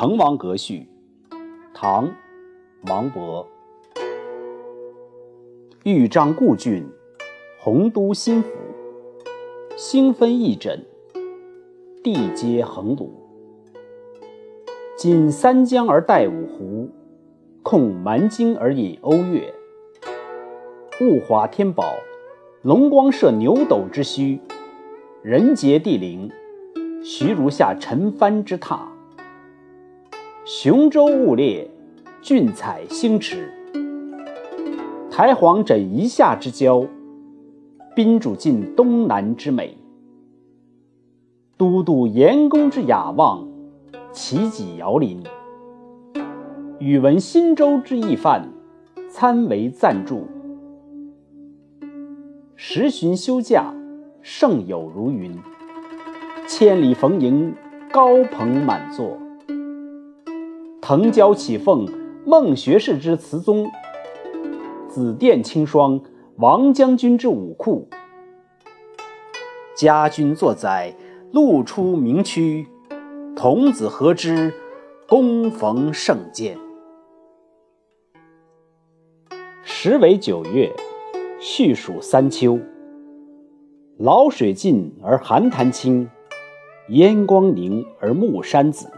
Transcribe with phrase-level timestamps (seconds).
[0.00, 0.86] 滕王阁序，
[1.74, 2.06] 唐·
[2.88, 3.44] 王勃。
[5.82, 6.86] 豫章故郡，
[7.58, 8.48] 洪都新府。
[9.76, 10.78] 星分翼轸，
[12.04, 13.08] 地接衡庐。
[14.96, 16.88] 襟三江而带五湖，
[17.64, 19.52] 控蛮荆而引瓯越。
[21.00, 21.96] 物华天宝，
[22.62, 24.38] 龙光射牛斗之墟；
[25.22, 26.30] 人杰地灵，
[27.02, 28.78] 徐如下陈蕃之榻。
[30.50, 31.68] 雄州雾列，
[32.22, 33.52] 俊采星驰。
[35.10, 36.86] 台隍枕夷夏之交，
[37.94, 39.76] 宾主尽东南之美。
[41.58, 43.46] 都督阎公之雅望，
[44.10, 45.22] 齐己遥临。
[46.78, 48.48] 宇文新州之义范，
[49.10, 50.26] 参为赞助。
[52.56, 53.74] 时旬休假，
[54.22, 55.30] 盛友如云。
[56.46, 57.52] 千里逢迎，
[57.92, 59.18] 高朋满座。
[60.88, 61.86] 腾蛟起凤，
[62.24, 63.66] 孟学士之词宗；
[64.88, 66.00] 紫殿清霜，
[66.36, 67.86] 王将军之武库。
[69.76, 70.94] 家君作宰，
[71.30, 72.64] 路出名区；
[73.36, 74.50] 童子何知，
[75.06, 76.56] 躬逢圣鉴。
[79.62, 80.72] 时为九月，
[81.38, 82.58] 序属三秋。
[83.98, 86.08] 潦水尽而寒潭清，
[86.88, 88.90] 烟光凝而暮山紫。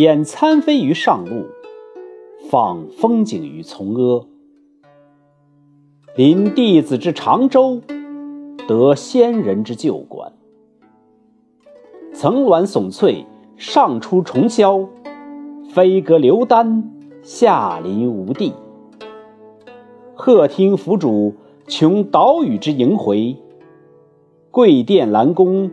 [0.00, 1.44] 掩参飞于上路，
[2.48, 4.26] 访风景于从阿。
[6.16, 7.82] 临帝子之长洲，
[8.66, 10.32] 得先人之旧馆。
[12.14, 13.26] 层峦耸翠，
[13.58, 14.88] 上出重霄；
[15.68, 16.90] 飞阁流丹，
[17.22, 18.54] 下临无地。
[20.14, 21.34] 鹤汀凫渚，
[21.68, 23.36] 穷岛屿之萦回；
[24.50, 25.70] 桂殿兰宫，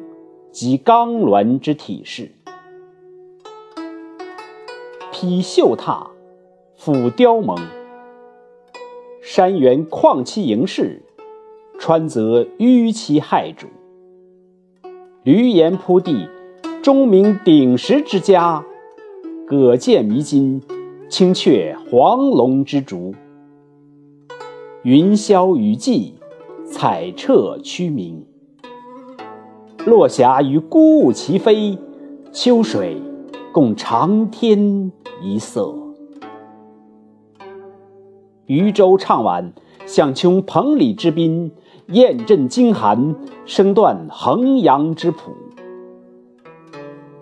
[0.52, 2.34] 集冈峦之体势。
[5.20, 6.12] 披绣闼，
[6.76, 7.60] 俯雕甍。
[9.20, 11.02] 山原旷其盈视，
[11.80, 13.66] 川泽纡其骇瞩。
[15.24, 16.30] 闾阎扑地，
[16.84, 18.64] 钟鸣鼎食之家；
[19.48, 20.62] 葛剑弥津，
[21.10, 23.16] 青雀黄龙之逐。
[24.84, 26.14] 云霄雨霁，
[26.64, 28.24] 彩彻区明。
[29.84, 31.76] 落霞与孤鹜齐飞，
[32.32, 32.98] 秋水
[33.52, 34.92] 共长天
[35.22, 35.74] 一色。
[38.46, 39.52] 渔舟唱晚，
[39.86, 41.52] 响穷彭蠡之滨；
[41.88, 43.16] 雁阵惊寒，
[43.46, 45.32] 声断衡阳之浦。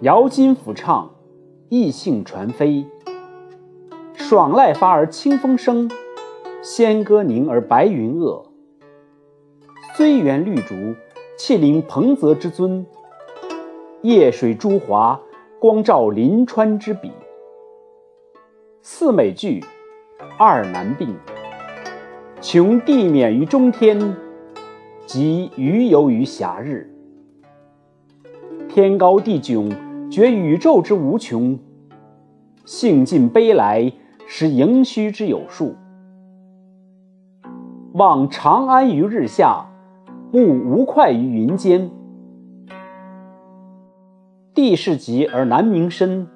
[0.02, 1.10] 瑶金抚唱，
[1.70, 2.86] 逸兴传飞。
[4.14, 5.90] 爽籁发而清风生，
[6.62, 8.44] 仙歌凝而白云遏。
[9.96, 10.76] 虽园绿竹，
[11.38, 12.86] 气凌彭泽之尊；
[14.02, 15.20] 夜水朱华，
[15.66, 17.12] 光照临川之笔。
[18.84, 19.66] 四美具，
[20.38, 21.16] 二难并。
[22.40, 24.16] 穷地免于中天，
[25.08, 26.88] 极余游于暇日。
[28.70, 29.76] 天高地迥，
[30.08, 31.58] 觉宇宙之无穷；
[32.64, 33.92] 兴尽悲来，
[34.28, 35.74] 识盈虚之有数。
[37.94, 39.66] 望长安于日下，
[40.32, 41.90] 慕吴会于云间。
[44.56, 46.28] 地势极而南溟深，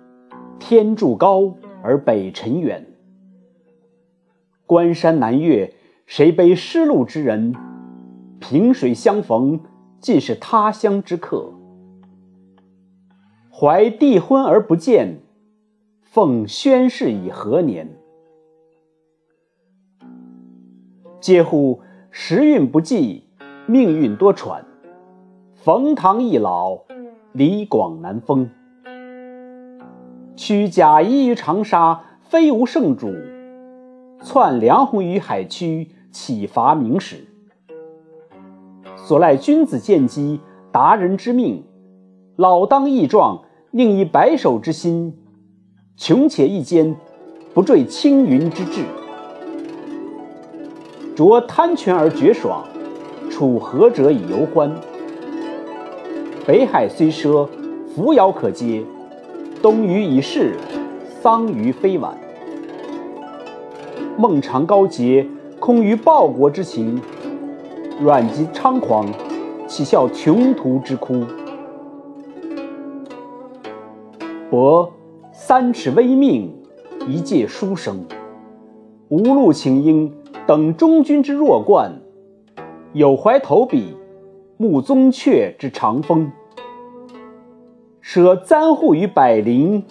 [0.59, 1.55] 天柱高。
[1.81, 2.85] 而北辰远，
[4.65, 5.73] 关山难越，
[6.05, 7.55] 谁悲失路之人？
[8.39, 9.61] 萍水相逢，
[10.01, 11.53] 尽是他乡之客。
[13.49, 15.21] 怀帝昏而不见，
[16.01, 17.89] 奉宣室以何年？
[21.21, 21.81] 嗟乎！
[22.11, 23.29] 时运不济，
[23.67, 24.61] 命运多舛。
[25.53, 26.83] 冯唐易老，
[27.33, 28.49] 李广难封。
[30.35, 33.09] 屈贾谊于长沙，非无圣主；
[34.23, 37.27] 窜梁鸿于海曲，岂乏明史？
[38.95, 40.39] 所赖君子见机，
[40.71, 41.63] 达人之命。
[42.35, 45.11] 老当益壮，宁以白首之心；
[45.95, 46.95] 穷且益坚，
[47.53, 48.83] 不坠青云之志。
[51.15, 52.65] 濯贪泉而觉爽，
[53.29, 54.73] 处涸辙以犹欢。
[56.49, 57.47] 北海虽赊，
[57.93, 58.83] 扶摇可接。
[59.61, 60.55] 东隅已逝，
[61.21, 62.17] 桑榆非晚。
[64.17, 65.27] 孟尝高洁，
[65.59, 66.99] 空余报国之情；
[68.01, 69.05] 阮籍猖狂，
[69.67, 71.23] 岂效穷途之哭？
[74.49, 74.91] 伯
[75.31, 76.51] 三尺微命，
[77.07, 78.03] 一介书生，
[79.09, 80.11] 无路请缨，
[80.47, 81.91] 等中军之弱冠；
[82.93, 83.95] 有怀投笔，
[84.57, 86.31] 慕宗悫之长风。
[88.11, 89.83] 舍簪笏于百龄，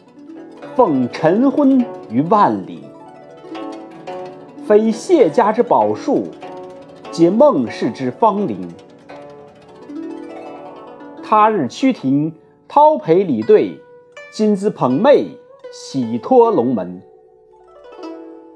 [0.74, 2.80] 奉晨昏于万里。
[4.66, 6.24] 非谢家之宝树，
[7.12, 8.58] 皆孟氏之芳邻。
[11.22, 12.34] 他日趋庭，
[12.68, 13.80] 叨陪礼对，
[14.32, 15.26] 今兹捧袂，
[15.72, 17.00] 喜托龙门。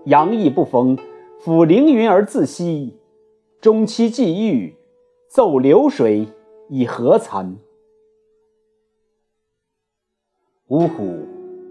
[0.07, 0.99] 杨意不逢，
[1.41, 2.97] 抚凌云而自惜；
[3.61, 4.75] 终期既遇，
[5.29, 6.27] 奏流水
[6.69, 7.55] 以何惭？
[10.73, 11.29] 呜呼！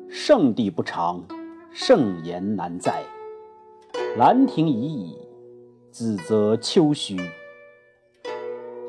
[0.07, 1.23] 圣地不长，
[1.71, 3.01] 盛言难在。
[4.15, 5.17] 兰亭已矣，
[5.91, 7.17] 梓泽秋虚。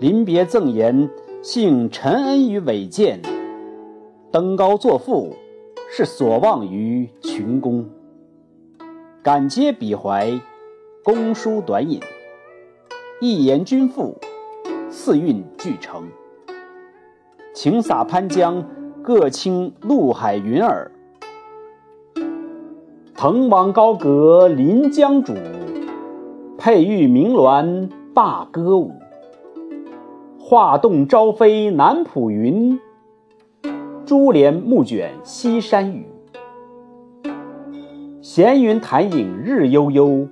[0.00, 1.08] 临别赠言，
[1.40, 3.22] 幸陈恩于伟饯；
[4.30, 5.34] 登高作赋，
[5.90, 7.88] 是所望于群公。
[9.22, 10.38] 感皆彼怀，
[11.02, 11.98] 公书短引，
[13.22, 14.14] 一言均赋，
[14.90, 16.06] 四韵俱成。
[17.54, 18.62] 晴洒潘江，
[19.04, 20.92] 各倾陆海云耳。
[23.16, 25.34] 滕王高阁临江渚，
[26.56, 28.92] 佩玉鸣鸾罢歌舞。
[30.38, 32.78] 画栋朝飞南浦云，
[34.06, 36.06] 珠帘暮卷西山雨。
[38.20, 40.28] 闲云潭影日悠悠，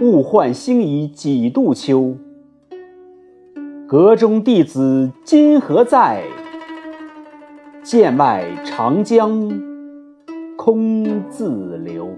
[0.00, 2.16] 物换星移几度秋。
[3.86, 6.24] 阁中弟子今何在？
[7.84, 9.46] 剑外长江
[10.56, 12.08] 空自流。